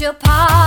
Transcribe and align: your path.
your 0.00 0.12
path. 0.12 0.65